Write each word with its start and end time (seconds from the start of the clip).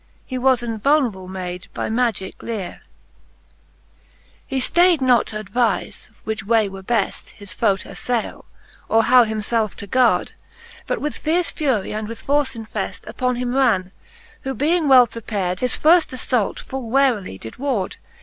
He 0.25 0.39
was 0.39 0.63
invulnerable 0.63 1.27
made 1.27 1.67
by 1.75 1.87
Magicke 1.87 2.41
leare. 2.41 2.81
V. 4.49 4.59
He 4.59 4.63
{layed 4.75 4.99
not 4.99 5.27
t'advize, 5.27 6.09
which 6.23 6.43
way 6.43 6.67
were 6.67 6.81
bcft 6.81 7.29
His 7.33 7.53
foe 7.53 7.75
t'aflayle, 7.77 8.43
or 8.89 9.03
how 9.03 9.25
himielfe 9.25 9.75
to 9.75 9.85
gard. 9.85 10.31
But 10.87 10.99
with 11.01 11.19
fierce 11.19 11.51
fury 11.51 11.93
and 11.93 12.07
with 12.07 12.23
force 12.23 12.55
infeft 12.55 13.05
Upon 13.07 13.35
him 13.35 13.53
ran', 13.53 13.91
who 14.41 14.55
being 14.55 14.87
well 14.87 15.05
prepard. 15.05 15.59
His 15.59 15.77
firft 15.77 16.09
afiault 16.15 16.57
full 16.61 16.89
warily 16.89 17.37
did 17.37 17.57
ward. 17.57 17.97